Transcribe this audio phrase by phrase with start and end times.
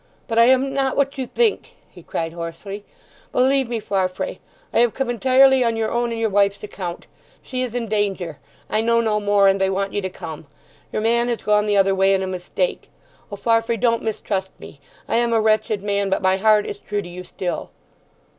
[0.27, 2.83] "But I am not what you think!" he cried hoarsely.
[3.31, 4.39] "Believe me, Farfrae;
[4.73, 7.05] I have come entirely on your own and your wife's account.
[7.43, 8.39] She is in danger.
[8.67, 10.47] I know no more; and they want you to come.
[10.91, 12.89] Your man has gone the other way in a mistake.
[13.31, 13.77] O Farfrae!
[13.77, 17.69] don't mistrust me—I am a wretched man; but my heart is true to you still!"